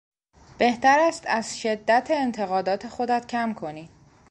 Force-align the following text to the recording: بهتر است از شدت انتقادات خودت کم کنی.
بهتر 0.57 0.99
است 0.99 1.23
از 1.27 1.59
شدت 1.59 2.07
انتقادات 2.11 2.87
خودت 2.87 3.27
کم 3.27 3.53
کنی. 3.53 3.89